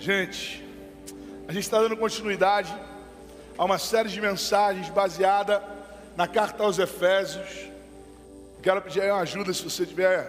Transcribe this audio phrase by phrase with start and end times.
[0.00, 0.66] Gente,
[1.46, 2.74] a gente está dando continuidade
[3.58, 5.62] a uma série de mensagens baseada
[6.16, 7.68] na carta aos Efésios.
[8.62, 10.26] Quero pedir aí uma ajuda se você tiver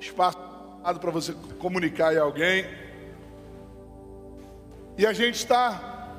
[0.00, 0.38] espaço
[0.82, 2.64] para você comunicar a alguém.
[4.96, 6.14] E a gente está.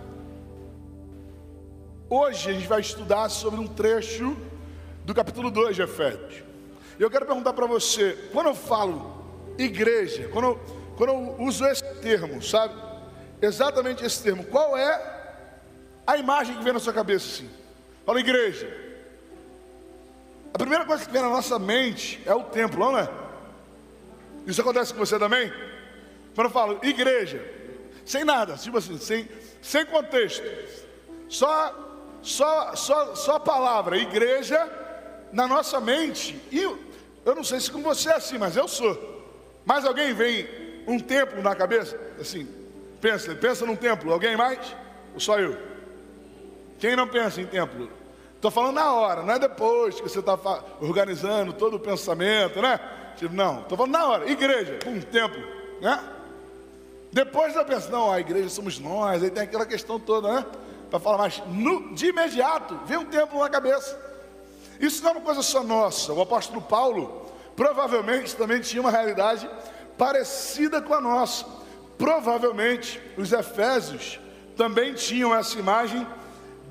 [2.07, 4.37] Hoje a gente vai estudar sobre um trecho
[5.03, 6.43] do capítulo 2 de Efésios.
[6.99, 9.25] E eu quero perguntar para você, quando eu falo
[9.57, 12.75] igreja, quando eu, quando eu uso esse termo, sabe?
[13.41, 15.01] Exatamente esse termo, qual é
[16.05, 17.49] a imagem que vem na sua cabeça assim?
[18.05, 18.67] Fala igreja.
[20.53, 23.09] A primeira coisa que vem na nossa mente é o templo, não é?
[24.45, 25.49] Isso acontece com você também?
[26.35, 27.41] Quando eu falo igreja,
[28.03, 29.25] sem nada, tipo assim, sem,
[29.61, 30.43] sem contexto,
[31.29, 34.69] só, só, só, só a palavra igreja
[35.31, 39.61] na nossa mente, e eu não sei se com você é assim, mas eu sou.
[39.65, 41.99] Mais alguém vem um templo na cabeça?
[42.19, 42.47] Assim,
[42.99, 44.11] pensa, pensa num templo.
[44.11, 44.75] Alguém mais?
[45.13, 45.57] Ou só eu?
[46.79, 47.89] Quem não pensa em templo?
[48.35, 50.39] Estou falando na hora, não é depois que você está
[50.79, 52.79] organizando todo o pensamento, né?
[53.17, 54.31] Tipo, não, estou falando na hora.
[54.31, 55.43] Igreja, um templo,
[55.81, 56.01] né?
[57.11, 60.45] Depois eu penso, não, a igreja somos nós, aí tem aquela questão toda, né?
[60.89, 63.99] Para falar mais, no, de imediato, vem um templo na cabeça.
[64.79, 66.13] Isso não é uma coisa só nossa.
[66.13, 67.25] O apóstolo Paulo,
[67.57, 69.49] provavelmente também tinha uma realidade
[69.99, 71.45] parecida com a nossa.
[71.97, 74.19] Provavelmente os efésios
[74.55, 76.07] também tinham essa imagem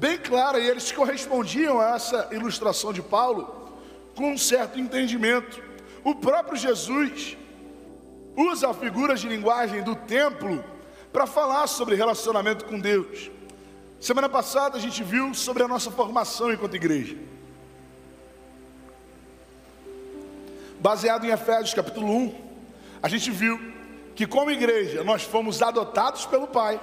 [0.01, 3.71] bem clara e eles correspondiam a essa ilustração de Paulo
[4.17, 5.63] com um certo entendimento.
[6.03, 7.37] O próprio Jesus
[8.35, 10.65] usa figuras de linguagem do templo
[11.13, 13.31] para falar sobre relacionamento com Deus.
[14.01, 17.17] Semana passada a gente viu sobre a nossa formação enquanto igreja.
[20.81, 22.48] baseado em Efésios capítulo 1,
[23.03, 23.59] a gente viu
[24.15, 26.81] que como igreja nós fomos adotados pelo Pai,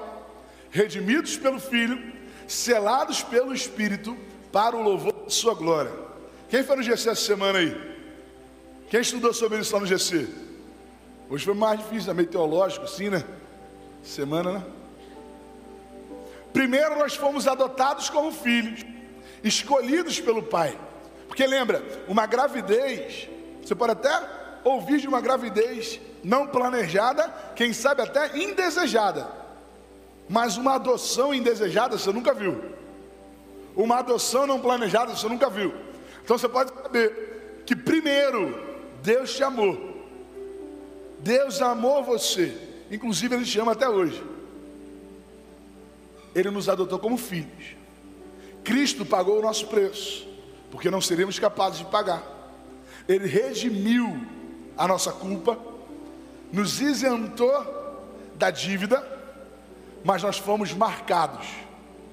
[0.69, 2.13] redimidos pelo Filho,
[2.47, 4.15] selados pelo Espírito
[4.51, 5.91] para o louvor de sua glória.
[6.49, 7.95] Quem foi no GC essa semana aí?
[8.89, 10.27] Quem estudou sobre isso lá no GC?
[11.29, 13.23] Hoje foi mais difícil, meio teológico assim, né?
[14.03, 14.63] Semana, né?
[16.53, 18.85] Primeiro nós fomos adotados como filhos,
[19.43, 20.77] escolhidos pelo Pai.
[21.27, 23.27] Porque lembra, uma gravidez
[23.61, 24.09] você pode até
[24.65, 29.29] ouvir de uma gravidez não planejada, quem sabe até indesejada.
[30.27, 32.73] Mas uma adoção indesejada você nunca viu.
[33.75, 35.71] Uma adoção não planejada você nunca viu.
[36.23, 38.59] Então você pode saber que primeiro
[39.03, 39.77] Deus te amou.
[41.19, 42.57] Deus amou você.
[42.89, 44.23] Inclusive ele te ama até hoje.
[46.33, 47.75] Ele nos adotou como filhos.
[48.63, 50.27] Cristo pagou o nosso preço,
[50.71, 52.23] porque não seríamos capazes de pagar.
[53.07, 54.19] Ele redimiu
[54.77, 55.57] a nossa culpa,
[56.51, 57.51] nos isentou
[58.35, 59.03] da dívida,
[60.03, 61.47] mas nós fomos marcados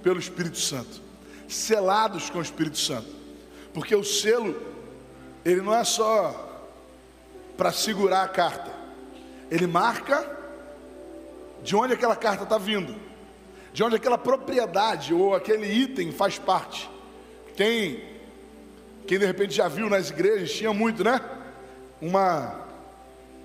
[0.02, 1.00] pelo Espírito Santo,
[1.48, 3.08] selados com o Espírito Santo,
[3.74, 4.60] porque o selo,
[5.44, 6.50] ele não é só
[7.56, 8.70] para segurar a carta,
[9.50, 10.38] ele marca
[11.62, 12.94] de onde aquela carta está vindo,
[13.72, 16.90] de onde aquela propriedade ou aquele item faz parte.
[17.56, 18.12] Quem
[19.06, 21.20] quem de repente já viu nas igrejas, tinha muito, né?
[22.02, 22.56] Uma,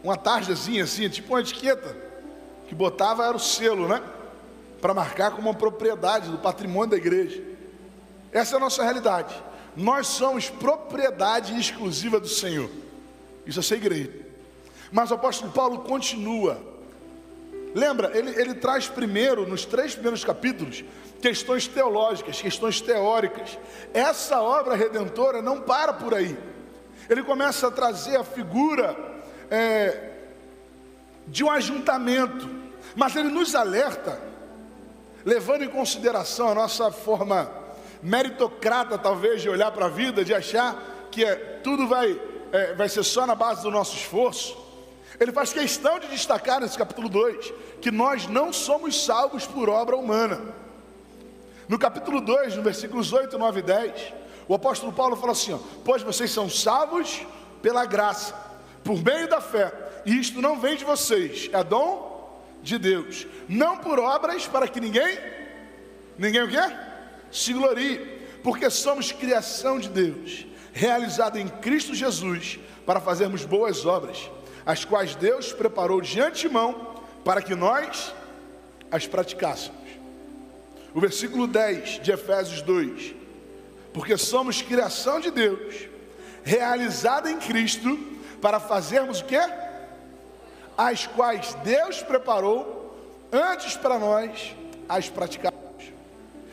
[0.04, 1.96] uma tarjazinha assim, tipo uma etiqueta,
[2.68, 4.04] que botava era o selo, né?
[4.82, 7.42] Para marcar como uma propriedade do patrimônio da igreja.
[8.32, 9.34] Essa é a nossa realidade.
[9.76, 12.70] Nós somos propriedade exclusiva do Senhor.
[13.46, 14.12] Isso é ser igreja.
[14.92, 16.60] Mas o apóstolo Paulo continua.
[17.76, 20.84] Lembra, ele, ele traz primeiro, nos três primeiros capítulos,
[21.22, 23.58] questões teológicas, questões teóricas.
[23.94, 26.36] Essa obra redentora não para por aí.
[27.10, 28.96] Ele começa a trazer a figura
[29.50, 30.12] é,
[31.28, 32.50] de um ajuntamento,
[32.96, 34.20] mas ele nos alerta,
[35.26, 37.52] levando em consideração a nossa forma
[38.02, 40.76] meritocrata, talvez, de olhar para a vida, de achar
[41.12, 42.20] que é, tudo vai,
[42.52, 44.58] é, vai ser só na base do nosso esforço.
[45.20, 49.96] Ele faz questão de destacar nesse capítulo 2 que nós não somos salvos por obra
[49.96, 50.42] humana.
[51.68, 54.14] No capítulo 2, no versículos 8, 9 e 10,
[54.48, 57.26] o apóstolo Paulo fala assim: ó, Pois vocês são salvos
[57.62, 58.34] pela graça,
[58.84, 59.74] por meio da fé,
[60.06, 64.80] e isto não vem de vocês, é dom de Deus, não por obras para que
[64.80, 65.18] ninguém,
[66.18, 66.62] ninguém o quê?
[67.32, 68.00] Se glorie,
[68.44, 74.30] porque somos criação de Deus, realizada em Cristo Jesus, para fazermos boas obras,
[74.66, 78.14] as quais Deus preparou de antemão para que nós
[78.90, 79.88] as praticássemos
[80.98, 83.14] o versículo 10 de Efésios 2.
[83.98, 85.90] Porque somos criação de Deus,
[86.44, 87.98] realizada em Cristo,
[88.40, 89.40] para fazermos o que?
[90.78, 92.96] As quais Deus preparou
[93.32, 94.56] antes para nós
[94.88, 95.92] as praticarmos.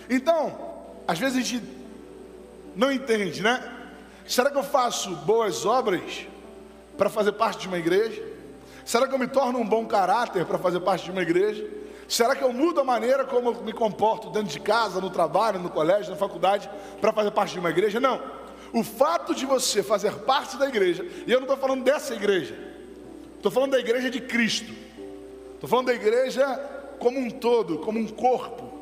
[0.08, 0.58] Então,
[1.06, 1.62] às vezes a gente
[2.74, 3.62] não entende, né?
[4.26, 6.26] Será que eu faço boas obras
[6.96, 8.26] para fazer parte de uma igreja?
[8.86, 11.62] Será que eu me torno um bom caráter para fazer parte de uma igreja?
[12.08, 15.58] Será que eu mudo a maneira como eu me comporto dentro de casa, no trabalho,
[15.58, 16.68] no colégio, na faculdade,
[17.00, 17.98] para fazer parte de uma igreja?
[17.98, 18.20] Não.
[18.72, 22.58] O fato de você fazer parte da igreja, e eu não estou falando dessa igreja,
[23.36, 24.72] estou falando da igreja de Cristo,
[25.54, 26.44] estou falando da igreja
[26.98, 28.72] como um todo, como um corpo.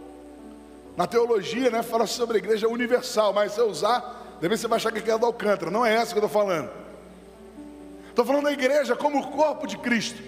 [0.96, 4.76] Na teologia, né, fala sobre a igreja universal, mas se eu usar, deve você vai
[4.76, 6.70] achar que é do Alcântara, não é essa que eu estou falando.
[8.08, 10.22] Estou falando da igreja como o corpo de Cristo.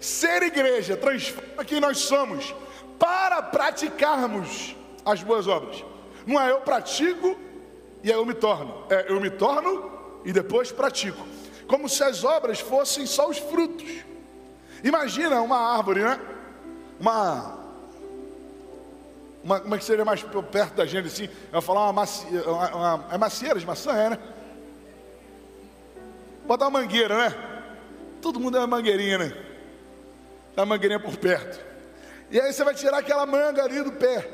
[0.00, 2.54] Ser igreja transforma quem nós somos
[2.98, 5.84] para praticarmos as boas obras.
[6.26, 7.36] Não é eu pratico
[8.02, 8.84] e aí eu me torno.
[8.90, 9.90] É eu me torno
[10.24, 11.26] e depois pratico.
[11.66, 13.88] Como se as obras fossem só os frutos.
[14.82, 16.20] Imagina uma árvore, né?
[17.00, 17.58] Uma.
[19.42, 21.24] uma é que seria mais perto da gente assim?
[21.24, 22.04] Eu vou falar uma,
[22.46, 24.18] uma, uma é macieira de maçã, é, né?
[26.46, 27.34] Botar uma mangueira, né?
[28.22, 29.47] Todo mundo é uma mangueirinha, né?
[30.58, 31.64] Uma mangueirinha por perto.
[32.32, 34.28] E aí você vai tirar aquela manga ali do pé.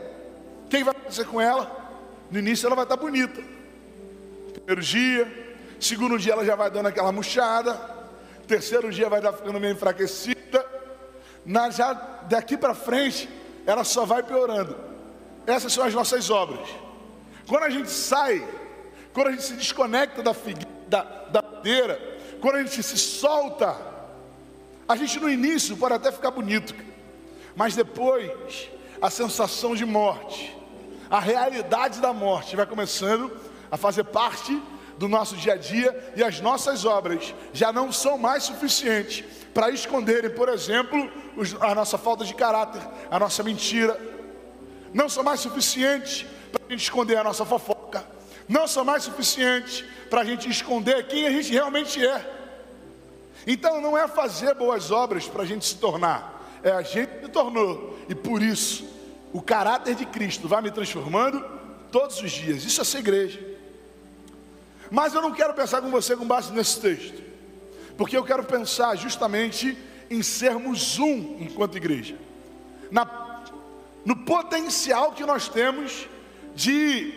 [0.70, 1.70] Que vai acontecer com ela?
[2.30, 3.42] No início ela vai estar bonita.
[4.54, 7.78] Primeiro dia, segundo dia ela já vai dando aquela murchada.
[8.48, 10.64] Terceiro dia vai estar ficando meio enfraquecida.
[11.44, 13.28] Na, já daqui para frente,
[13.66, 14.74] ela só vai piorando.
[15.46, 16.66] Essas são as nossas obras.
[17.46, 18.42] Quando a gente sai,
[19.12, 22.00] quando a gente se desconecta da figueira, da, da madeira,
[22.40, 23.93] quando a gente se solta,
[24.88, 26.74] a gente no início pode até ficar bonito,
[27.56, 28.68] mas depois
[29.00, 30.54] a sensação de morte,
[31.10, 33.30] a realidade da morte vai começando
[33.70, 34.60] a fazer parte
[34.98, 39.70] do nosso dia a dia e as nossas obras já não são mais suficientes para
[39.70, 41.10] esconderem, por exemplo,
[41.60, 43.98] a nossa falta de caráter, a nossa mentira,
[44.92, 48.04] não são mais suficientes para a gente esconder a nossa fofoca,
[48.48, 52.43] não são mais suficientes para a gente esconder quem a gente realmente é.
[53.46, 57.28] Então não é fazer boas obras para a gente se tornar, é a gente se
[57.28, 58.88] tornou, e por isso
[59.32, 61.44] o caráter de Cristo vai me transformando
[61.90, 62.64] todos os dias.
[62.64, 63.54] Isso é ser igreja.
[64.90, 67.22] Mas eu não quero pensar com você com base nesse texto,
[67.96, 69.76] porque eu quero pensar justamente
[70.10, 72.16] em sermos um enquanto igreja,
[72.90, 73.42] na,
[74.04, 76.06] no potencial que nós temos
[76.54, 77.12] de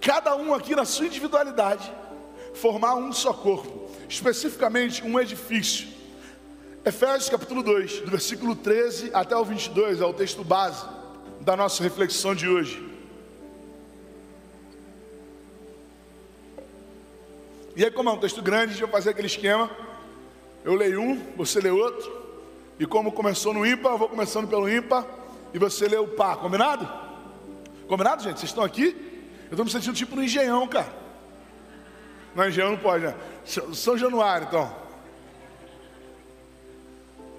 [0.00, 1.90] cada um aqui na sua individualidade
[2.54, 3.79] formar um só corpo,
[4.10, 6.00] especificamente um edifício
[6.82, 10.82] Efésios capítulo 2, do versículo 13 até o 22, é o texto base
[11.42, 12.82] da nossa reflexão de hoje.
[17.76, 19.70] E aí, como é um texto grande, deixa eu fazer aquele esquema.
[20.64, 22.10] Eu leio um, você lê outro.
[22.78, 25.06] E como começou no ímpar, eu vou começando pelo ímpar.
[25.52, 26.90] E você lê o par, combinado?
[27.86, 28.40] Combinado, gente?
[28.40, 28.96] Vocês estão aqui?
[29.44, 30.99] Eu estou me sentindo tipo no engenhão, cara.
[32.34, 33.14] Não, engenhão não pode, né?
[33.74, 34.74] São Januário, então.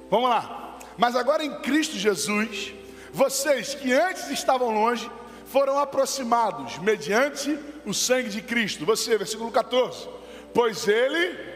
[0.09, 0.77] Vamos lá.
[0.97, 2.73] Mas agora em Cristo Jesus,
[3.13, 5.09] vocês que antes estavam longe,
[5.45, 8.85] foram aproximados mediante o sangue de Cristo.
[8.85, 10.07] Você, versículo 14.
[10.53, 11.51] Pois ele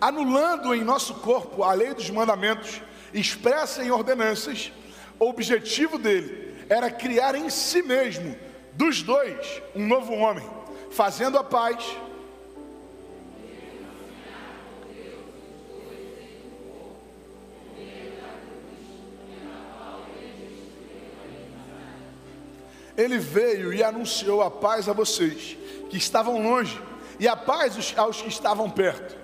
[0.00, 4.72] anulando em nosso corpo a lei dos mandamentos expressa em ordenanças,
[5.18, 8.36] o objetivo dele era criar em si mesmo
[8.72, 10.48] dos dois, um novo homem,
[10.90, 11.84] fazendo a paz.
[22.96, 25.56] Ele veio e anunciou a paz a vocês
[25.88, 26.80] que estavam longe
[27.18, 29.21] e a paz aos que estavam perto.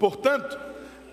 [0.00, 0.58] Portanto,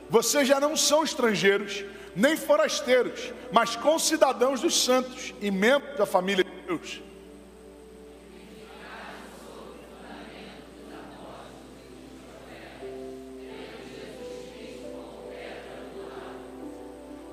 [0.10, 1.84] vocês já não são estrangeiros,
[2.16, 7.02] nem forasteiros, mas concidadãos dos santos e membros da família de Deus.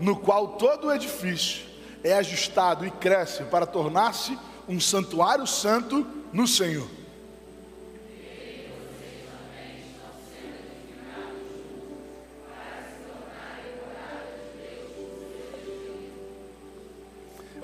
[0.00, 1.62] No qual todo o edifício
[2.02, 4.37] é ajustado e cresce para tornar-se
[4.68, 7.03] um santuário santo no Senhor.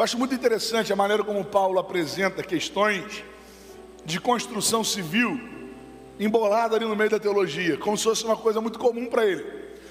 [0.00, 3.22] Eu acho muito interessante a maneira como Paulo apresenta questões
[4.02, 5.38] de construção civil
[6.18, 9.42] embolada ali no meio da teologia, como se fosse uma coisa muito comum para ele.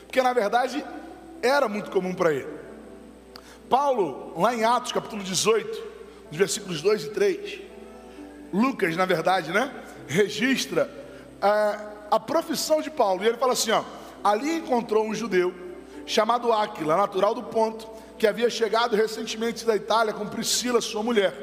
[0.07, 0.83] Porque na verdade,
[1.43, 2.47] era muito comum para ele.
[3.69, 5.83] Paulo, lá em Atos capítulo 18,
[6.29, 7.61] nos versículos 2 e 3,
[8.51, 9.71] Lucas, na verdade, né,
[10.07, 10.89] registra
[11.39, 13.83] é, a profissão de Paulo, e ele fala assim: ó,
[14.23, 15.53] ali encontrou um judeu
[16.07, 21.33] chamado Áquila, natural do Ponto, que havia chegado recentemente da Itália com Priscila, sua mulher,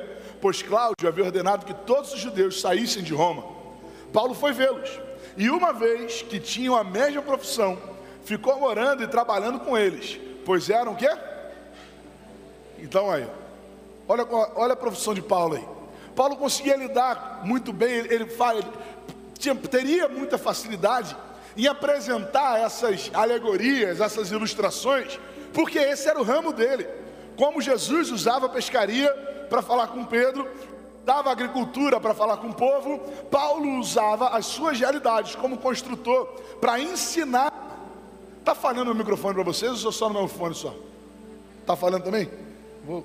[0.40, 3.42] pois Cláudio havia ordenado que todos os judeus saíssem de Roma.
[4.12, 5.00] Paulo foi vê-los,
[5.36, 7.78] e uma vez que tinham a mesma profissão,
[8.24, 11.10] ficou morando e trabalhando com eles, pois eram o quê?
[12.78, 13.26] Então aí,
[14.06, 15.64] olha, olha a profissão de Paulo aí.
[16.14, 18.64] Paulo conseguia lidar muito bem, ele, ele, ele
[19.38, 21.16] tinha, teria muita facilidade
[21.56, 25.18] em apresentar essas alegorias, essas ilustrações,
[25.56, 26.86] porque esse era o ramo dele.
[27.34, 29.10] Como Jesus usava a pescaria
[29.48, 30.46] para falar com Pedro,
[31.02, 32.98] dava agricultura para falar com o povo,
[33.30, 36.26] Paulo usava as suas realidades como construtor
[36.60, 37.50] para ensinar.
[38.38, 40.74] Está falhando o microfone para vocês ou só no meu fone só?
[41.62, 42.30] Está falando também?
[42.84, 43.02] Vou.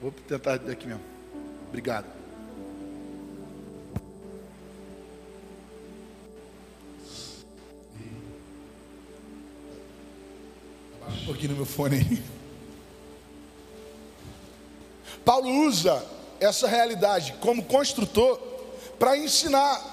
[0.00, 1.04] Vou tentar aqui mesmo.
[1.68, 2.21] Obrigado.
[11.72, 12.22] Um pouquinho no meu fone aí.
[15.24, 16.04] Paulo usa
[16.40, 18.38] essa realidade como construtor
[18.98, 19.92] para ensinar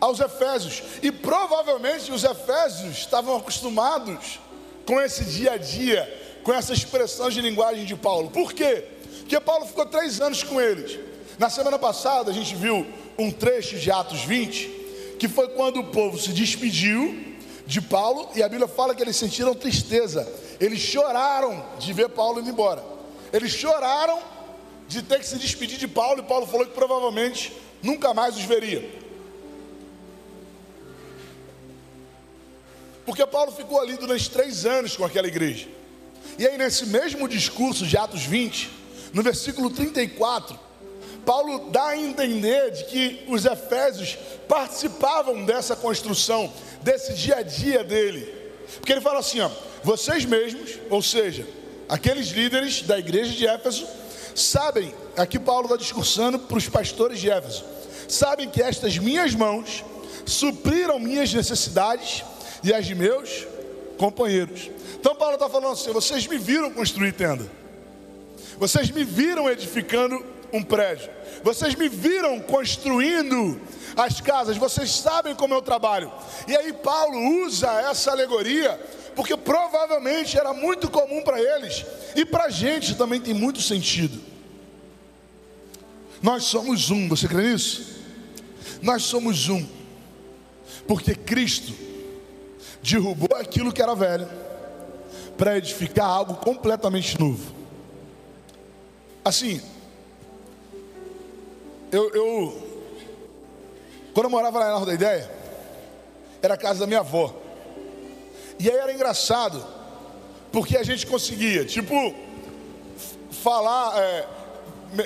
[0.00, 0.82] aos Efésios.
[1.02, 4.40] E provavelmente os Efésios estavam acostumados
[4.86, 8.30] com esse dia a dia, com essa expressão de linguagem de Paulo.
[8.30, 8.84] Por quê?
[9.20, 10.98] Porque Paulo ficou três anos com eles.
[11.38, 12.86] Na semana passada a gente viu
[13.18, 17.34] um trecho de Atos 20, que foi quando o povo se despediu
[17.66, 20.30] de Paulo, e a Bíblia fala que eles sentiram tristeza,
[20.60, 22.82] eles choraram de ver Paulo indo embora,
[23.32, 24.20] eles choraram
[24.86, 28.44] de ter que se despedir de Paulo, e Paulo falou que provavelmente nunca mais os
[28.44, 29.02] veria.
[33.04, 35.68] Porque Paulo ficou ali durante três anos com aquela igreja.
[36.38, 38.70] E aí, nesse mesmo discurso de Atos 20,
[39.12, 40.58] no versículo 34,
[41.24, 44.16] Paulo dá a entender de que os efésios
[44.48, 48.43] participavam dessa construção, desse dia a dia dele.
[48.80, 49.50] Porque ele fala assim, ó,
[49.82, 51.46] vocês mesmos, ou seja,
[51.88, 53.86] aqueles líderes da igreja de Éfeso,
[54.34, 57.64] sabem, aqui Paulo está discursando para os pastores de Éfeso,
[58.08, 59.84] sabem que estas minhas mãos
[60.26, 62.24] supriram minhas necessidades
[62.62, 63.46] e as de meus
[63.98, 64.70] companheiros.
[64.98, 67.46] Então Paulo está falando assim: vocês me viram construir tenda.
[68.58, 70.24] Vocês me viram edificando
[70.54, 71.10] um prédio.
[71.42, 73.60] Vocês me viram construindo
[73.96, 74.56] as casas.
[74.56, 76.12] Vocês sabem como eu trabalho.
[76.46, 78.80] E aí Paulo usa essa alegoria
[79.16, 81.84] porque provavelmente era muito comum para eles
[82.16, 84.20] e para a gente também tem muito sentido.
[86.22, 88.02] Nós somos um, você crê nisso?
[88.80, 89.66] Nós somos um,
[90.86, 91.74] porque Cristo
[92.82, 94.28] derrubou aquilo que era velho
[95.36, 97.54] para edificar algo completamente novo.
[99.24, 99.60] Assim,
[101.94, 102.62] eu, eu,
[104.12, 105.30] quando eu morava lá na Rua da Ideia,
[106.42, 107.32] era a casa da minha avó.
[108.58, 109.64] E aí era engraçado,
[110.50, 111.94] porque a gente conseguia, tipo,
[113.30, 114.26] falar, é,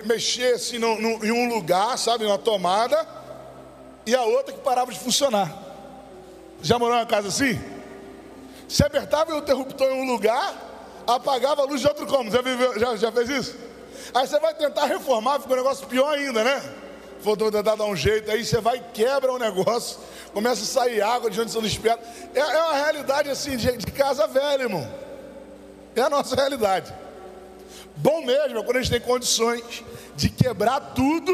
[0.07, 3.07] mexer assim no, no, em um lugar, sabe, uma tomada,
[4.07, 5.54] e a outra que parava de funcionar.
[6.62, 7.61] Já morou em uma casa assim?
[8.66, 12.35] Se apertava o interruptor em um lugar, apagava a luz de outro cômodo.
[12.35, 13.67] Já, viveu, já, já fez isso?
[14.14, 16.62] Aí você vai tentar reformar, fica um negócio pior ainda, né?
[17.21, 19.99] Vou tentar dar um jeito, aí você vai quebra o negócio,
[20.33, 21.99] começa a sair água de onde você não espera.
[22.35, 24.88] É, é uma realidade assim de, de casa velha, irmão.
[25.97, 26.95] É a nossa realidade.
[27.97, 29.83] Bom mesmo é quando a gente tem condições
[30.14, 31.33] de quebrar tudo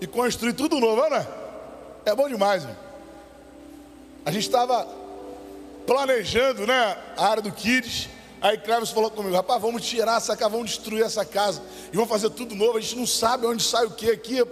[0.00, 1.26] e construir tudo novo, né?
[2.04, 2.76] É bom demais, irmão.
[4.24, 4.86] A gente estava
[5.86, 8.08] planejando, né, a área do Kids.
[8.40, 11.60] Aí Cleves falou comigo, rapaz, vamos tirar essa casa, vamos destruir essa casa
[11.92, 12.78] e vamos fazer tudo novo.
[12.78, 14.44] A gente não sabe onde sai o que aqui.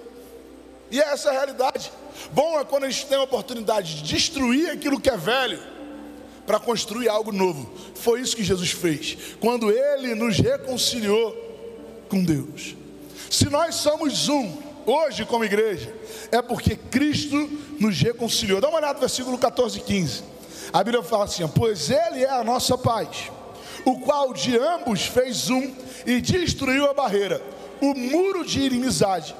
[0.90, 1.93] E é essa a realidade.
[2.33, 5.61] Bom é quando a gente tem a oportunidade de destruir aquilo que é velho
[6.45, 7.71] para construir algo novo.
[7.95, 11.35] Foi isso que Jesus fez quando ele nos reconciliou
[12.09, 12.75] com Deus.
[13.31, 14.52] Se nós somos um
[14.85, 15.95] hoje como igreja,
[16.33, 17.37] é porque Cristo
[17.78, 18.61] nos reconciliou.
[18.61, 20.25] Dá uma olhada no versículo 14 e 15.
[20.73, 23.31] A Bíblia fala assim: Pois Ele é a nossa paz
[23.85, 25.73] o qual de ambos fez um
[26.06, 27.42] e destruiu a barreira,
[27.80, 29.35] o muro de inimizade,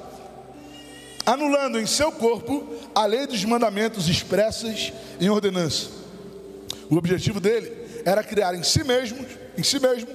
[1.25, 5.89] anulando em seu corpo a lei dos mandamentos expressas em ordenança.
[6.89, 7.71] O objetivo dele
[8.05, 9.25] era criar em si mesmo,
[9.57, 10.09] em si mesmo,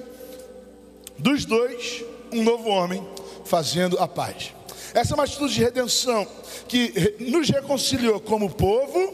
[1.17, 3.07] dos dois, um novo homem,
[3.45, 4.51] fazendo a paz.
[4.93, 6.27] Essa é uma atitude de redenção
[6.67, 9.13] que nos reconciliou como povo,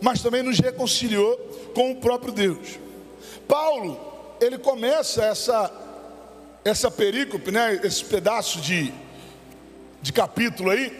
[0.00, 1.36] mas também nos reconciliou
[1.74, 2.78] com o próprio Deus.
[3.48, 4.05] Paulo,
[4.40, 5.72] ele começa essa
[6.66, 8.92] essa perícope, né, esse pedaço de,
[10.02, 10.92] de capítulo aí,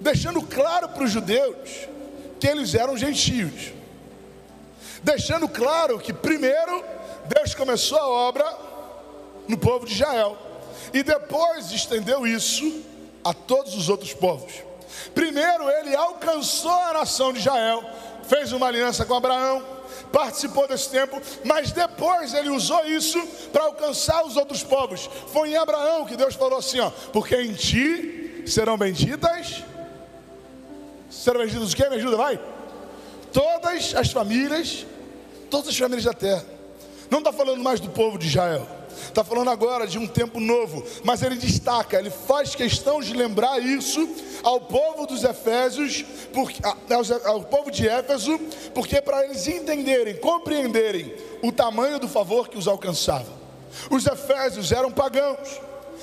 [0.00, 1.86] deixando claro para os judeus
[2.40, 3.72] que eles eram gentios,
[5.02, 6.82] deixando claro que primeiro
[7.26, 8.58] Deus começou a obra
[9.46, 10.38] no povo de Israel
[10.94, 12.82] e depois estendeu isso
[13.22, 14.52] a todos os outros povos.
[15.14, 17.84] Primeiro ele alcançou a nação de Israel,
[18.26, 19.62] fez uma aliança com Abraão,
[20.12, 23.20] participou desse tempo, mas depois ele usou isso
[23.52, 25.08] para alcançar os outros povos.
[25.32, 29.62] Foi em Abraão que Deus falou assim: ó, porque em ti serão benditas.
[31.10, 31.88] Serão benditas o que?
[31.88, 32.40] Me ajuda, vai.
[33.32, 34.86] Todas as famílias,
[35.50, 36.44] todas as famílias da terra.
[37.10, 38.77] Não está falando mais do povo de Israel.
[39.06, 43.58] Está falando agora de um tempo novo, mas ele destaca, ele faz questão de lembrar
[43.58, 44.08] isso
[44.42, 46.60] ao povo dos Efésios, porque,
[47.24, 48.38] ao povo de Éfeso,
[48.74, 53.32] porque para eles entenderem, compreenderem o tamanho do favor que os alcançava.
[53.90, 55.60] Os Efésios eram pagãos,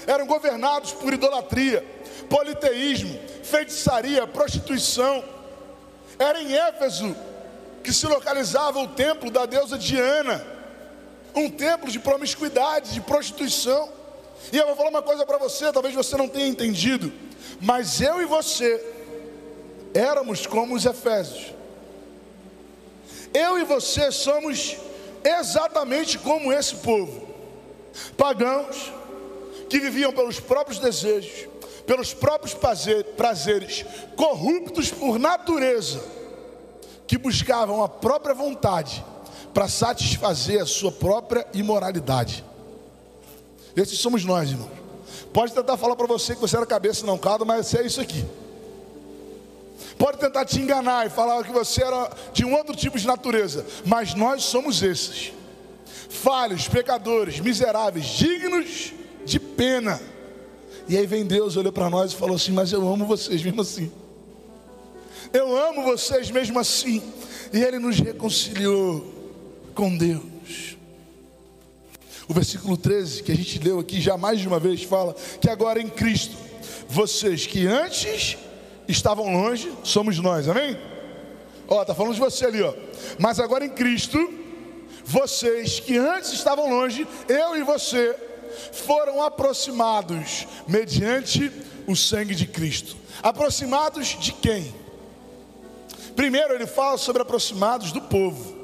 [0.08, 1.86] eram governados por idolatria,
[2.30, 5.24] politeísmo, feitiçaria, prostituição.
[6.18, 7.16] Era em Éfeso
[7.84, 10.55] que se localizava o templo da deusa Diana
[11.36, 13.90] um templo de promiscuidade, de prostituição.
[14.52, 17.12] E eu vou falar uma coisa para você, talvez você não tenha entendido,
[17.60, 18.84] mas eu e você
[19.94, 21.54] éramos como os Efésios.
[23.34, 24.78] Eu e você somos
[25.24, 27.28] exatamente como esse povo,
[28.16, 28.94] pagãos,
[29.70, 31.50] que viviam pelos próprios desejos,
[31.86, 32.56] pelos próprios
[33.18, 36.02] prazeres, corruptos por natureza,
[37.08, 39.04] que buscavam a própria vontade
[39.56, 42.44] para satisfazer a sua própria imoralidade.
[43.74, 44.70] Esses somos nós, irmão.
[45.32, 48.26] Pode tentar falar para você que você era cabeça não caldo, mas é isso aqui.
[49.98, 53.66] Pode tentar te enganar e falar que você era de um outro tipo de natureza,
[53.86, 55.32] mas nós somos esses.
[56.10, 58.92] Falhos, pecadores, miseráveis, dignos
[59.24, 60.02] de pena.
[60.86, 63.62] E aí vem Deus, olhou para nós e falou assim: Mas eu amo vocês mesmo
[63.62, 63.90] assim.
[65.32, 67.02] Eu amo vocês mesmo assim.
[67.54, 69.15] E Ele nos reconciliou
[69.76, 70.78] com Deus.
[72.28, 75.50] O versículo 13 que a gente leu aqui já mais de uma vez fala que
[75.50, 76.36] agora em Cristo,
[76.88, 78.38] vocês que antes
[78.88, 80.76] estavam longe, somos nós, amém?
[81.68, 82.74] Ó, tá falando de você ali, ó.
[83.20, 84.18] Mas agora em Cristo,
[85.04, 88.16] vocês que antes estavam longe, eu e você,
[88.72, 91.52] foram aproximados mediante
[91.86, 92.96] o sangue de Cristo.
[93.22, 94.74] Aproximados de quem?
[96.16, 98.55] Primeiro ele fala sobre aproximados do povo.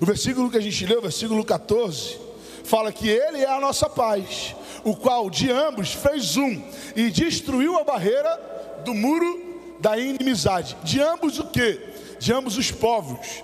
[0.00, 2.18] O versículo que a gente leu, versículo 14,
[2.64, 6.62] fala que Ele é a nossa paz, o qual de ambos fez um
[6.94, 10.76] e destruiu a barreira do muro da inimizade.
[10.82, 11.80] De ambos o que?
[12.18, 13.42] De ambos os povos,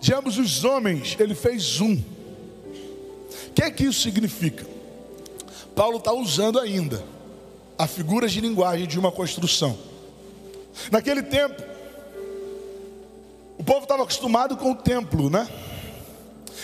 [0.00, 1.94] de ambos os homens, Ele fez um.
[1.94, 4.66] O que é que isso significa?
[5.74, 7.02] Paulo está usando ainda
[7.76, 9.76] a figura de linguagem de uma construção.
[10.90, 11.62] Naquele tempo,
[13.58, 15.48] o povo estava acostumado com o templo, né?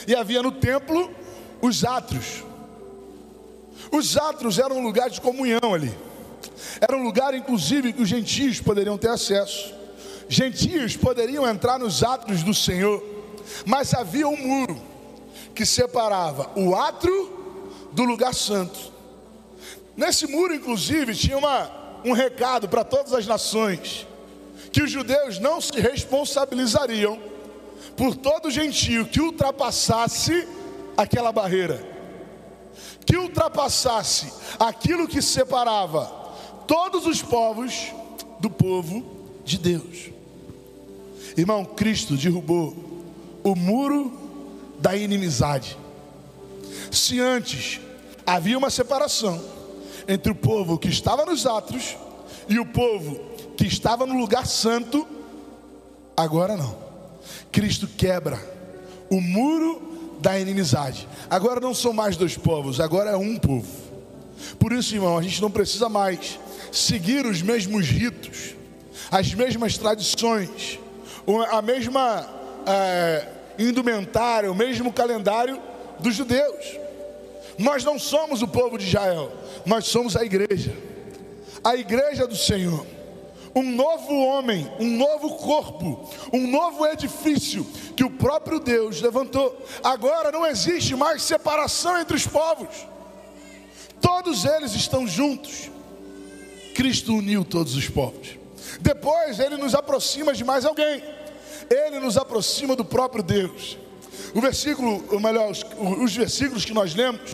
[0.06, 1.11] E havia no templo
[1.61, 2.44] os átrios.
[3.90, 5.92] Os átrios eram um lugar de comunhão ali.
[6.80, 9.74] Era um lugar, inclusive, que os gentios poderiam ter acesso.
[10.28, 13.02] Gentios poderiam entrar nos átrios do Senhor,
[13.64, 14.80] mas havia um muro
[15.54, 17.32] que separava o átrio
[17.92, 18.92] do lugar santo.
[19.96, 21.70] Nesse muro, inclusive, tinha uma,
[22.04, 24.06] um recado para todas as nações:
[24.72, 27.18] que os judeus não se responsabilizariam
[27.96, 30.46] por todo gentio que ultrapassasse
[30.96, 31.85] aquela barreira,
[33.04, 36.04] que ultrapassasse aquilo que separava
[36.66, 37.92] todos os povos
[38.38, 39.04] do povo
[39.44, 40.11] de Deus.
[41.37, 42.74] Irmão, Cristo derrubou
[43.42, 44.12] o muro
[44.78, 45.78] da inimizade.
[46.90, 47.80] Se antes
[48.26, 49.42] havia uma separação
[50.09, 51.96] entre o povo que estava nos atos
[52.48, 53.16] e o povo
[53.56, 55.06] que estava no lugar santo,
[56.16, 56.86] agora não.
[57.50, 58.38] Cristo quebra
[59.10, 61.06] o muro da inimizade.
[61.28, 63.86] Agora não são mais dois povos, agora é um povo.
[64.58, 66.38] Por isso, irmão, a gente não precisa mais
[66.72, 68.54] seguir os mesmos ritos,
[69.10, 70.78] as mesmas tradições,
[71.50, 72.28] a mesma
[72.66, 73.26] é,
[73.58, 75.60] indumentária, o mesmo calendário
[75.98, 76.78] dos judeus.
[77.58, 79.32] Nós não somos o povo de Israel,
[79.64, 80.76] nós somos a igreja,
[81.64, 82.86] a igreja do Senhor
[83.57, 87.66] um novo homem, um novo corpo, um novo edifício
[87.97, 89.64] que o próprio Deus levantou.
[89.83, 92.87] Agora não existe mais separação entre os povos,
[93.99, 95.71] todos eles estão juntos.
[96.75, 98.37] Cristo uniu todos os povos.
[98.83, 101.03] Depois ele nos aproxima de mais alguém.
[101.71, 103.79] Ele nos aproxima do próprio Deus.
[104.37, 105.64] O versículo, ou melhor, os,
[105.99, 107.33] os versículos que nós lemos,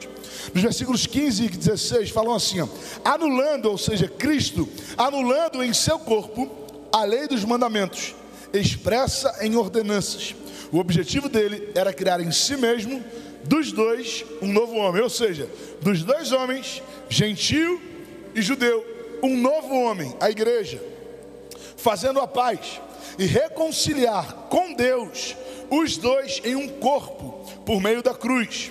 [0.54, 2.68] nos versículos 15 e 16, falam assim: ó,
[3.04, 6.48] anulando, ou seja, Cristo, anulando em seu corpo
[6.92, 8.14] a lei dos mandamentos,
[8.52, 10.32] expressa em ordenanças.
[10.70, 13.02] O objetivo dele era criar em si mesmo,
[13.42, 17.82] dos dois, um novo homem, ou seja, dos dois homens, gentio
[18.32, 18.86] e judeu,
[19.24, 20.80] um novo homem, a igreja,
[21.76, 22.80] fazendo a paz
[23.18, 25.34] e reconciliar com Deus
[25.72, 28.70] os dois em um corpo por meio da cruz,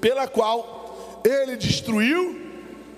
[0.00, 2.40] pela qual ele destruiu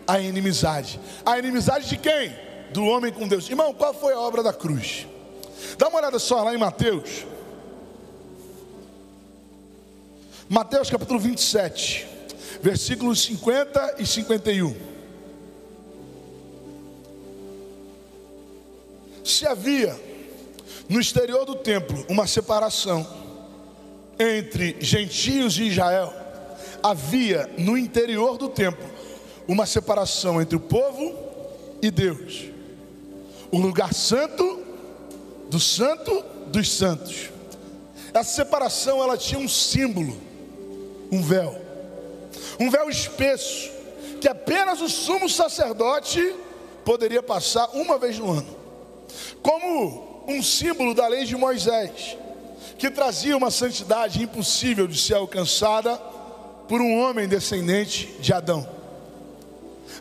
[0.06, 1.00] a inimizade.
[1.24, 2.36] A inimizade de quem?
[2.70, 3.48] Do homem com Deus.
[3.48, 5.06] Irmão, qual foi a obra da cruz?
[5.78, 7.24] Dá uma olhada só lá em Mateus.
[10.46, 12.06] Mateus capítulo 27,
[12.60, 14.76] versículos 50 e 51.
[19.24, 19.98] Se havia
[20.88, 23.06] no exterior do templo uma separação
[24.18, 26.12] entre gentios e Israel,
[26.82, 28.88] havia no interior do templo
[29.48, 31.14] uma separação entre o povo
[31.82, 32.44] e Deus.
[33.50, 34.62] O lugar santo
[35.48, 37.30] do santo dos santos.
[38.12, 40.16] Essa separação ela tinha um símbolo,
[41.10, 41.60] um véu.
[42.60, 43.70] Um véu espesso
[44.20, 46.34] que apenas o sumo sacerdote
[46.84, 48.56] poderia passar uma vez no ano.
[49.42, 52.16] Como um símbolo da lei de Moisés,
[52.78, 55.96] que trazia uma santidade impossível de ser alcançada
[56.68, 58.66] por um homem descendente de Adão.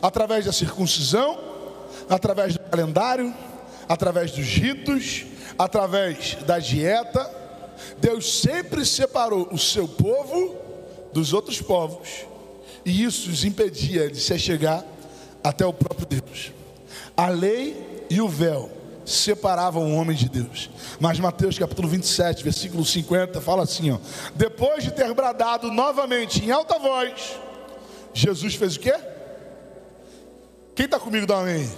[0.00, 1.38] Através da circuncisão,
[2.08, 3.34] através do calendário,
[3.88, 5.26] através dos ritos,
[5.58, 7.30] através da dieta,
[7.98, 10.56] Deus sempre separou o seu povo
[11.12, 12.26] dos outros povos,
[12.84, 14.84] e isso os impedia de se chegar
[15.42, 16.52] até o próprio Deus.
[17.16, 18.70] A lei e o véu
[19.04, 20.70] separavam o homem de Deus.
[20.98, 23.98] Mas Mateus capítulo 27, versículo 50, fala assim: ó,
[24.34, 27.38] depois de ter bradado novamente em alta voz,
[28.12, 28.94] Jesus fez o quê?
[30.74, 31.70] Quem está comigo, dá amém.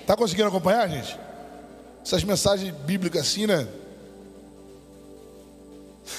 [0.00, 1.18] Está conseguindo acompanhar, gente?
[2.04, 3.66] Essas mensagens bíblicas assim, né?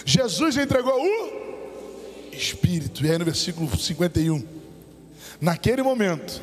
[0.04, 1.46] Jesus entregou o
[2.32, 3.06] Espírito.
[3.06, 4.44] E aí no versículo 51.
[5.40, 6.42] Naquele momento,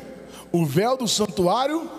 [0.51, 1.89] o véu do santuário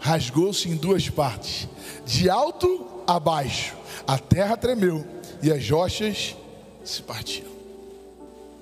[0.00, 1.68] rasgou-se em duas partes,
[2.04, 3.74] de alto a baixo.
[4.06, 5.04] A terra tremeu
[5.42, 6.36] e as rochas
[6.84, 7.50] se partiram.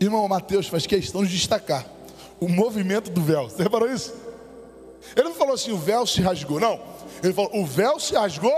[0.00, 1.86] Irmão Mateus faz questão de destacar
[2.40, 3.48] o movimento do véu.
[3.48, 4.14] Você reparou isso?
[5.14, 6.80] Ele não falou assim, o véu se rasgou, não.
[7.22, 8.52] Ele falou, o véu se rasgou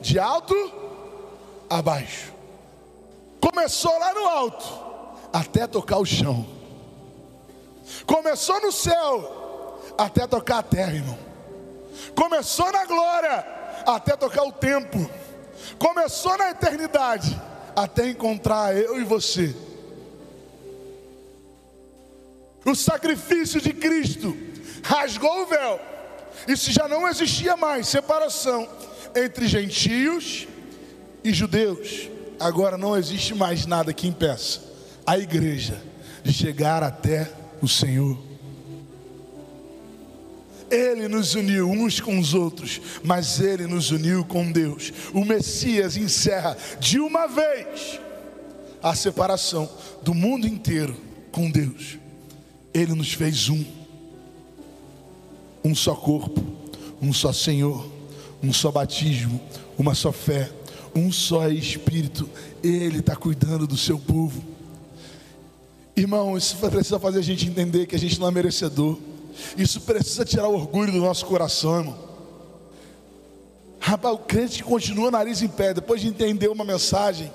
[0.00, 0.54] de alto
[1.68, 2.32] a baixo.
[3.40, 4.64] Começou lá no alto,
[5.32, 6.46] até tocar o chão.
[8.06, 11.25] Começou no céu, até tocar a terra, irmão.
[12.14, 13.44] Começou na glória,
[13.86, 15.10] até tocar o tempo.
[15.78, 17.40] Começou na eternidade,
[17.74, 19.54] até encontrar eu e você.
[22.64, 24.36] O sacrifício de Cristo
[24.82, 25.80] rasgou o véu.
[26.48, 28.68] Isso já não existia mais separação
[29.14, 30.46] entre gentios
[31.22, 32.08] e judeus.
[32.38, 34.60] Agora não existe mais nada que impeça
[35.06, 35.80] a igreja
[36.22, 37.30] de chegar até
[37.62, 38.25] o Senhor.
[40.70, 44.92] Ele nos uniu uns com os outros, mas Ele nos uniu com Deus.
[45.12, 48.00] O Messias encerra de uma vez
[48.82, 49.68] a separação
[50.02, 50.96] do mundo inteiro
[51.30, 51.98] com Deus.
[52.72, 53.64] Ele nos fez um,
[55.64, 56.44] um só corpo,
[57.00, 57.88] um só Senhor,
[58.42, 59.40] um só batismo,
[59.78, 60.50] uma só fé,
[60.94, 62.28] um só Espírito.
[62.62, 64.42] Ele está cuidando do seu povo.
[65.96, 68.98] Irmão, isso precisa fazer a gente entender que a gente não é merecedor.
[69.56, 72.06] Isso precisa tirar o orgulho do nosso coração, irmão.
[73.80, 77.32] Rapaz, o crente que continua nariz em pé, depois de entender uma mensagem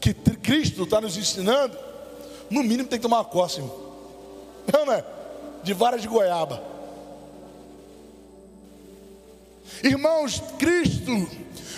[0.00, 1.76] que Cristo está nos ensinando,
[2.50, 3.76] no mínimo tem que tomar uma coça, irmão.
[4.72, 5.04] Não, é?
[5.62, 6.62] De vara de goiaba.
[9.82, 11.28] Irmãos, Cristo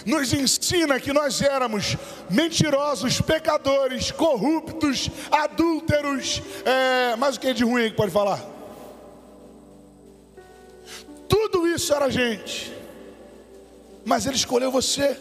[0.04, 1.96] nos ensina que nós éramos
[2.30, 8.53] mentirosos, pecadores, corruptos, adúlteros, é, mas o que é de ruim que pode falar?
[11.34, 12.72] Tudo isso era gente,
[14.04, 15.18] mas Ele escolheu você,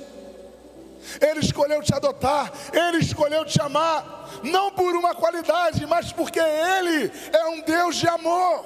[1.19, 7.11] Ele escolheu te adotar, Ele escolheu te amar, não por uma qualidade, mas porque Ele
[7.31, 8.63] é um Deus de amor.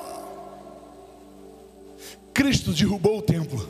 [2.34, 3.66] Cristo derrubou o templo,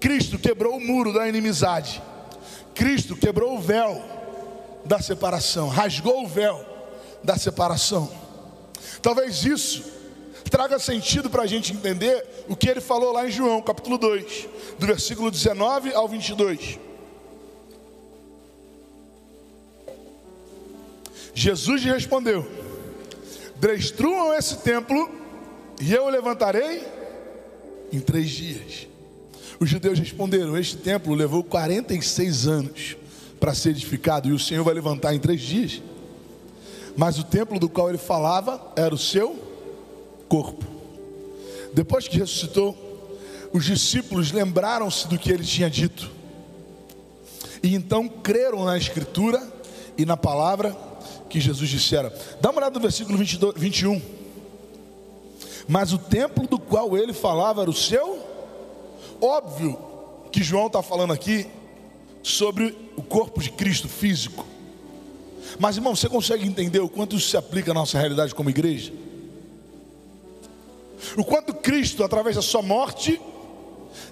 [0.00, 2.02] Cristo quebrou o muro da inimizade,
[2.74, 4.02] Cristo quebrou o véu
[4.82, 6.64] da separação, rasgou o véu
[7.22, 8.10] da separação.
[9.02, 9.97] Talvez isso
[10.48, 14.48] traga sentido para a gente entender o que ele falou lá em João, capítulo 2,
[14.78, 16.78] do versículo 19 ao 22.
[21.34, 22.46] Jesus lhe respondeu:
[23.56, 25.10] Destruam esse templo
[25.80, 26.84] e eu o levantarei
[27.92, 28.88] em três dias.
[29.60, 32.96] Os judeus responderam: Este templo levou 46 anos
[33.38, 35.82] para ser edificado e o Senhor vai levantar em três dias.
[36.96, 39.47] Mas o templo do qual ele falava era o seu
[40.28, 40.64] corpo.
[41.72, 42.76] Depois que ressuscitou,
[43.52, 46.10] os discípulos lembraram-se do que ele tinha dito.
[47.62, 49.42] E então creram na Escritura
[49.96, 50.76] e na palavra
[51.28, 52.12] que Jesus dissera.
[52.40, 54.00] Dá uma olhada no versículo 22, 21.
[55.66, 58.26] Mas o templo do qual ele falava era o seu.
[59.20, 59.78] Óbvio
[60.30, 61.46] que João está falando aqui
[62.22, 64.46] sobre o corpo de Cristo físico.
[65.58, 68.92] Mas irmão, você consegue entender o quanto isso se aplica à nossa realidade como igreja?
[71.16, 73.20] O quanto Cristo, através da sua morte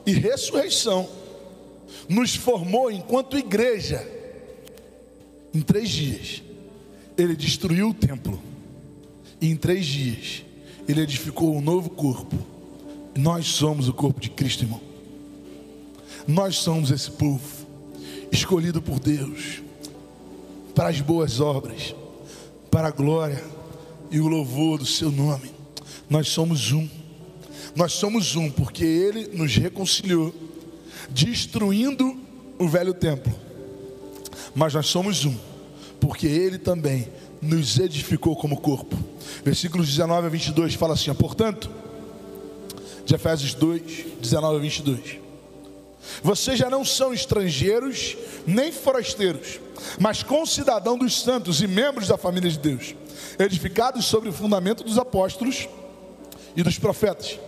[0.04, 1.08] e ressurreição,
[2.08, 4.06] nos formou enquanto igreja
[5.52, 6.42] em três dias
[7.16, 8.40] ele destruiu o templo.
[9.40, 10.44] E em três dias,
[10.86, 12.36] ele edificou um novo corpo.
[13.16, 14.80] Nós somos o corpo de Cristo, irmão.
[16.26, 17.66] Nós somos esse povo,
[18.30, 19.62] escolhido por Deus,
[20.74, 21.94] para as boas obras,
[22.70, 23.42] para a glória
[24.10, 25.55] e o louvor do seu nome.
[26.08, 26.88] Nós somos um.
[27.74, 30.34] Nós somos um, porque Ele nos reconciliou,
[31.10, 32.18] destruindo
[32.58, 33.34] o velho templo.
[34.54, 35.36] Mas nós somos um
[36.00, 37.08] porque ele também
[37.40, 38.96] nos edificou como corpo.
[39.44, 41.70] Versículos 19 a 22 fala assim: portanto,
[43.04, 43.82] de Efésios 2,
[44.20, 45.18] 19 a 22.
[46.22, 48.16] Vocês já não são estrangeiros
[48.46, 49.60] nem forasteiros,
[49.98, 52.94] mas concidadão dos santos e membros da família de Deus,
[53.38, 55.68] edificados sobre o fundamento dos apóstolos
[56.56, 57.38] e dos profetas,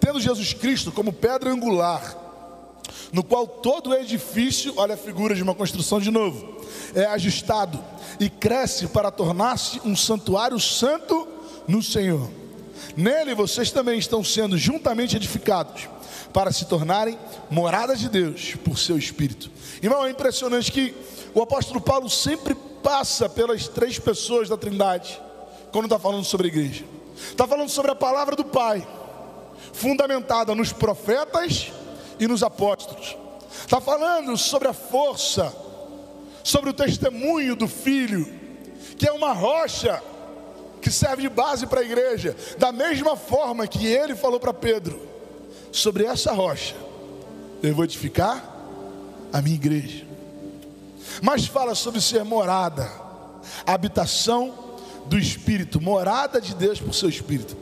[0.00, 2.16] tendo Jesus Cristo como pedra angular,
[3.12, 6.60] no qual todo edifício, olha a figura de uma construção de novo,
[6.94, 7.82] é ajustado
[8.18, 11.28] e cresce para tornar-se um santuário santo
[11.66, 12.28] no Senhor.
[12.96, 15.88] Nele vocês também estão sendo juntamente edificados
[16.32, 17.18] para se tornarem
[17.50, 19.50] moradas de Deus por seu Espírito.
[19.82, 20.94] Irmão, é impressionante que
[21.34, 25.20] o apóstolo Paulo sempre passa pelas três pessoas da Trindade
[25.70, 26.84] quando está falando sobre a igreja.
[27.28, 28.86] Está falando sobre a palavra do Pai,
[29.72, 31.72] fundamentada nos profetas
[32.18, 33.16] e nos apóstolos.
[33.64, 35.52] Está falando sobre a força
[36.42, 38.26] sobre o testemunho do Filho,
[38.96, 40.02] que é uma rocha
[40.80, 45.00] que serve de base para a igreja, da mesma forma que ele falou para Pedro:
[45.72, 46.74] sobre essa rocha
[47.62, 48.42] eu vou edificar
[49.32, 50.06] a minha igreja.
[51.22, 52.90] Mas fala sobre ser morada,
[53.66, 54.69] habitação
[55.10, 57.56] do Espírito, morada de Deus por seu Espírito.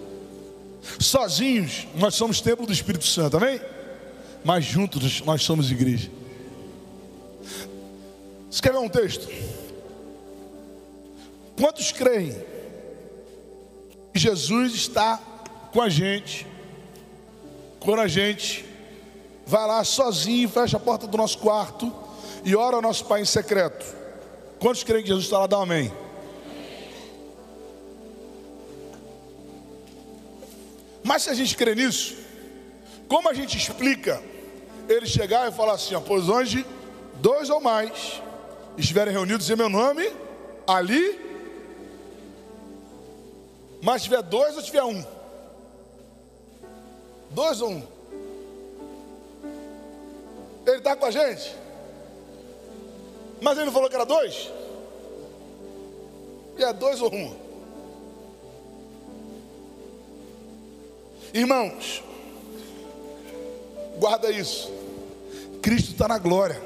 [1.01, 3.59] Sozinhos nós somos templo do Espírito Santo, amém?
[4.45, 6.11] Mas juntos nós somos igreja.
[8.51, 9.27] Escreva um texto.
[11.59, 12.37] Quantos creem
[14.13, 15.17] que Jesus está
[15.73, 16.47] com a gente
[17.81, 18.63] quando a gente
[19.47, 21.91] vai lá sozinho, fecha a porta do nosso quarto
[22.45, 23.87] e ora ao nosso Pai em secreto?
[24.59, 25.47] Quantos creem que Jesus está lá?
[25.47, 26.08] Dá um amém.
[31.19, 32.17] Se a gente crê nisso,
[33.09, 34.23] como a gente explica
[34.89, 36.65] ele chegar e falar assim: ó, pois onde
[37.17, 38.23] dois ou mais
[38.77, 40.09] estiverem reunidos em meu nome,
[40.67, 41.27] ali.
[43.83, 45.05] Mas tiver dois ou tiver um?
[47.31, 47.83] Dois ou um?
[50.67, 51.55] Ele está com a gente?
[53.41, 54.51] Mas ele não falou que era dois?
[56.57, 57.48] E é dois ou um?
[61.33, 62.03] Irmãos,
[63.99, 64.71] guarda isso.
[65.61, 66.61] Cristo está na glória.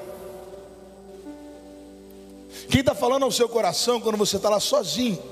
[2.68, 5.22] Quem está falando ao seu coração quando você está lá sozinho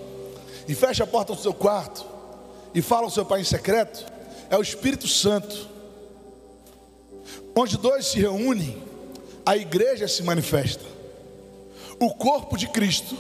[0.66, 2.04] e fecha a porta do seu quarto
[2.74, 4.04] e fala ao seu pai em secreto
[4.48, 5.68] é o Espírito Santo.
[7.54, 8.82] Onde dois se reúnem,
[9.44, 10.84] a igreja se manifesta.
[11.98, 13.16] O corpo de Cristo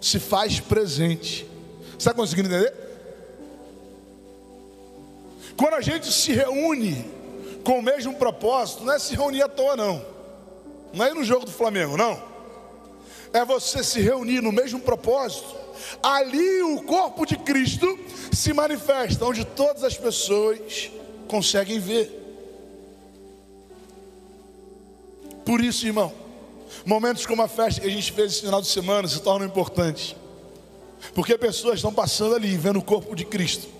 [0.00, 1.46] se faz presente.
[1.98, 2.89] Está conseguindo entender?
[5.60, 7.04] Quando a gente se reúne
[7.62, 10.02] com o mesmo propósito, não é se reunir à toa, não.
[10.90, 12.30] Não é ir no jogo do Flamengo, não
[13.30, 15.54] é você se reunir no mesmo propósito.
[16.02, 17.86] Ali o corpo de Cristo
[18.32, 20.90] se manifesta, onde todas as pessoas
[21.28, 22.16] conseguem ver.
[25.44, 26.10] Por isso, irmão,
[26.86, 30.16] momentos como a festa que a gente fez esse final de semana se tornam importantes,
[31.14, 33.79] porque pessoas estão passando ali, vendo o corpo de Cristo.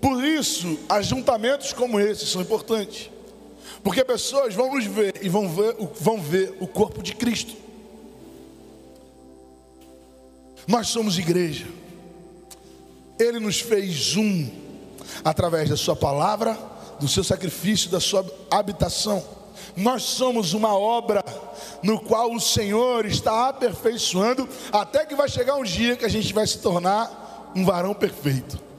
[0.00, 3.10] Por isso, ajuntamentos como esses são importantes.
[3.82, 7.54] Porque pessoas vão nos ver e vão ver, vão ver o corpo de Cristo.
[10.66, 11.66] Nós somos igreja.
[13.18, 14.50] Ele nos fez um
[15.24, 16.56] através da sua palavra,
[16.98, 19.24] do seu sacrifício, da sua habitação.
[19.76, 21.24] Nós somos uma obra
[21.82, 26.32] no qual o Senhor está aperfeiçoando, até que vai chegar um dia que a gente
[26.32, 28.69] vai se tornar um varão perfeito.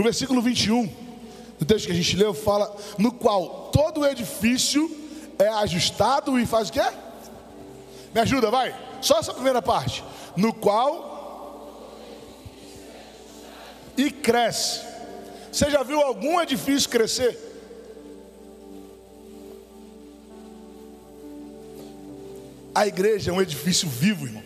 [0.00, 0.86] O versículo 21,
[1.58, 4.90] do texto que a gente leu, fala: no qual todo edifício
[5.38, 6.82] é ajustado e faz o quê?
[8.14, 8.74] Me ajuda, vai.
[9.02, 10.02] Só essa primeira parte.
[10.34, 11.92] No qual
[13.94, 14.80] e cresce.
[15.52, 17.38] Você já viu algum edifício crescer?
[22.74, 24.42] A igreja é um edifício vivo, irmão.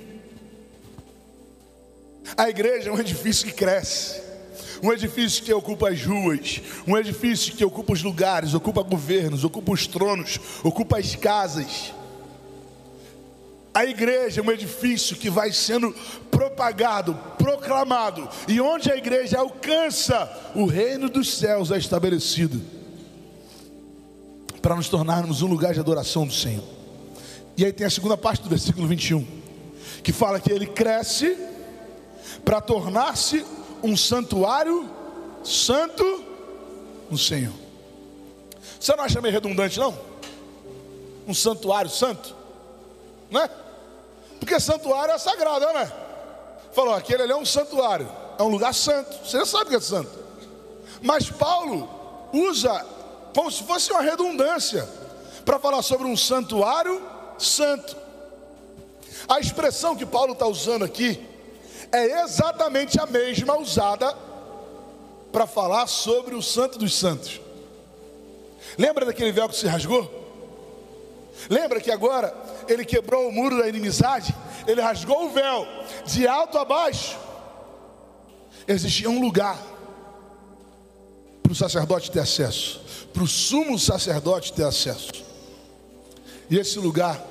[2.36, 4.23] A igreja é um edifício que cresce.
[4.84, 9.72] Um edifício que ocupa as ruas, um edifício que ocupa os lugares, ocupa governos, ocupa
[9.72, 11.94] os tronos, ocupa as casas.
[13.72, 15.90] A igreja é um edifício que vai sendo
[16.30, 22.60] propagado, proclamado, e onde a igreja alcança, o reino dos céus é estabelecido,
[24.60, 26.62] para nos tornarmos um lugar de adoração do Senhor.
[27.56, 29.26] E aí tem a segunda parte do versículo 21,
[30.02, 31.38] que fala que ele cresce
[32.44, 33.42] para tornar-se
[33.84, 34.88] um santuário
[35.44, 36.24] santo
[37.10, 37.52] no Senhor.
[38.80, 39.94] Você não acha meio redundante, não?
[41.28, 42.34] Um santuário santo,
[43.30, 43.48] né?
[44.40, 45.92] Porque santuário é sagrado, né?
[46.72, 49.18] Falou, aquele ali é um santuário, é um lugar santo.
[49.22, 50.10] Você sabe que é santo.
[51.02, 51.86] Mas Paulo
[52.32, 52.86] usa
[53.34, 54.88] como se fosse uma redundância
[55.44, 57.02] para falar sobre um santuário
[57.38, 57.94] santo.
[59.28, 61.33] A expressão que Paulo está usando aqui
[61.94, 64.12] é exatamente a mesma usada
[65.30, 67.40] para falar sobre o Santo dos Santos.
[68.76, 70.22] Lembra daquele véu que se rasgou?
[71.48, 72.34] Lembra que agora
[72.68, 74.34] ele quebrou o muro da inimizade?
[74.66, 75.66] Ele rasgou o véu
[76.04, 77.16] de alto a baixo.
[78.66, 79.60] Existia um lugar
[81.42, 82.80] para o sacerdote ter acesso,
[83.12, 85.12] para o sumo sacerdote ter acesso.
[86.50, 87.22] E esse lugar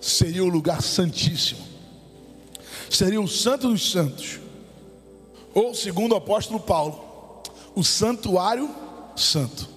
[0.00, 1.71] seria o lugar santíssimo
[2.96, 4.40] seria o Santo dos Santos,
[5.54, 7.42] ou segundo o apóstolo Paulo,
[7.74, 8.70] o Santuário
[9.16, 9.68] Santo.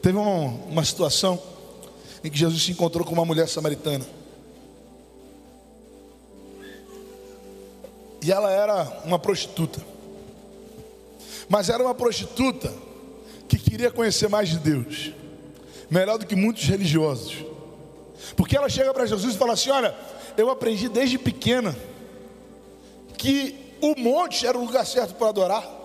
[0.00, 1.40] Teve uma, uma situação
[2.24, 4.04] em que Jesus se encontrou com uma mulher samaritana.
[8.22, 9.80] E ela era uma prostituta.
[11.48, 12.72] Mas era uma prostituta
[13.48, 15.12] que queria conhecer mais de Deus,
[15.90, 17.44] melhor do que muitos religiosos.
[18.36, 19.94] Porque ela chega para Jesus e fala assim: Olha,
[20.36, 21.76] eu aprendi desde pequena
[23.16, 25.82] que o monte era o lugar certo para adorar.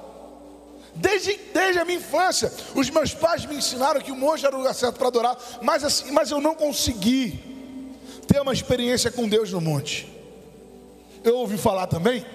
[0.93, 4.59] Desde, desde a minha infância, os meus pais me ensinaram que o monte era o
[4.59, 7.39] lugar certo para adorar, mas, assim, mas eu não consegui
[8.27, 10.11] ter uma experiência com Deus no monte.
[11.23, 12.25] Eu ouvi falar também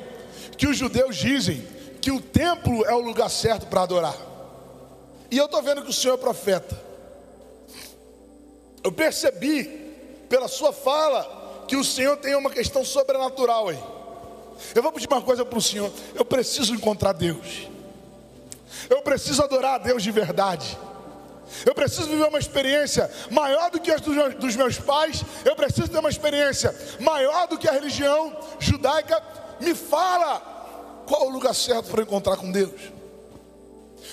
[0.57, 1.67] que os judeus dizem
[2.01, 4.17] que o templo é o lugar certo para adorar.
[5.31, 6.79] E eu estou vendo que o Senhor é profeta.
[8.85, 9.65] Eu percebi
[10.29, 11.42] pela sua fala
[11.73, 13.83] que o Senhor tem uma questão sobrenatural aí.
[14.75, 17.67] Eu vou pedir uma coisa para o Senhor: eu preciso encontrar Deus,
[18.91, 20.79] eu preciso adorar a Deus de verdade.
[21.65, 25.25] Eu preciso viver uma experiência maior do que a dos meus pais.
[25.47, 29.23] Eu preciso ter uma experiência maior do que a religião judaica.
[29.59, 32.93] Me fala qual o lugar certo para encontrar com Deus.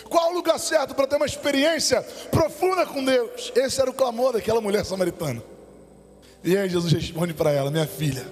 [0.10, 3.52] Qual o lugar certo para ter uma experiência profunda com Deus?
[3.54, 5.59] Esse era o clamor daquela mulher samaritana.
[6.44, 8.26] E aí Jesus responde para ela: Minha filha,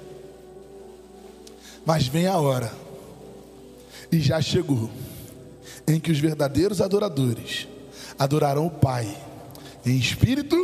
[1.86, 2.72] mas vem a hora,
[4.12, 4.89] e já chegou,
[5.88, 7.67] em que os verdadeiros adoradores
[8.17, 9.15] adorarão o Pai
[9.86, 10.56] em espírito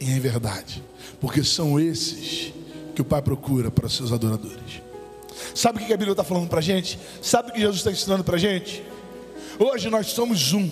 [0.00, 0.82] e em verdade,
[1.20, 2.52] porque são esses
[2.94, 4.82] que o Pai procura para os seus adoradores.
[5.54, 6.98] Sabe o que a Bíblia está falando para a gente?
[7.22, 8.82] Sabe o que Jesus está ensinando para a gente?
[9.58, 10.70] Hoje nós somos um.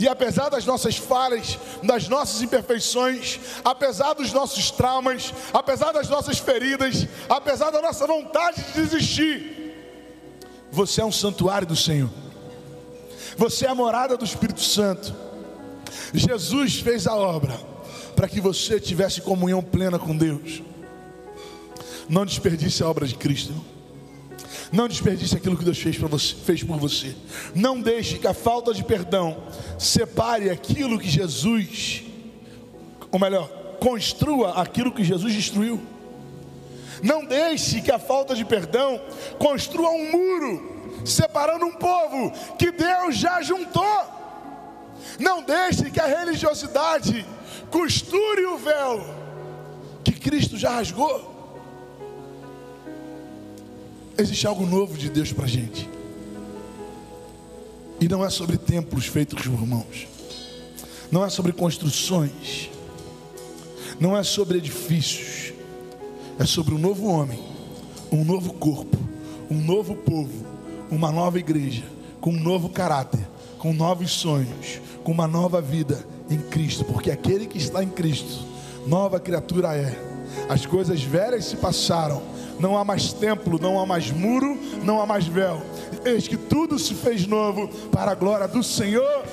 [0.00, 6.38] E apesar das nossas falhas, das nossas imperfeições, apesar dos nossos traumas, apesar das nossas
[6.38, 9.74] feridas, apesar da nossa vontade de desistir,
[10.70, 12.10] você é um santuário do Senhor.
[13.36, 15.14] Você é a morada do Espírito Santo.
[16.12, 17.58] Jesus fez a obra
[18.14, 20.62] para que você tivesse comunhão plena com Deus.
[22.08, 23.52] Não desperdice a obra de Cristo.
[24.72, 24.88] Não.
[24.88, 27.14] Desperdice aquilo que Deus fez, para você, fez por você.
[27.54, 29.36] Não deixe que a falta de perdão
[29.78, 32.02] separe aquilo que Jesus,
[33.10, 33.48] ou melhor,
[33.80, 35.80] construa aquilo que Jesus destruiu.
[37.02, 39.00] Não deixe que a falta de perdão
[39.38, 44.14] construa um muro separando um povo que Deus já juntou.
[45.18, 47.26] Não deixe que a religiosidade
[47.70, 49.04] costure o véu
[50.02, 51.33] que Cristo já rasgou.
[54.16, 55.88] Existe algo novo de Deus para a gente.
[58.00, 60.06] E não é sobre templos feitos por mãos.
[61.10, 62.70] Não é sobre construções.
[63.98, 65.52] Não é sobre edifícios.
[66.38, 67.38] É sobre um novo homem,
[68.10, 68.98] um novo corpo,
[69.48, 70.44] um novo povo,
[70.90, 71.84] uma nova igreja,
[72.20, 73.20] com um novo caráter,
[73.56, 78.44] com novos sonhos, com uma nova vida em Cristo, porque aquele que está em Cristo,
[78.84, 79.96] nova criatura é.
[80.48, 82.20] As coisas velhas se passaram,
[82.58, 85.62] não há mais templo, não há mais muro, não há mais véu.
[86.04, 89.24] Eis que tudo se fez novo para a glória do Senhor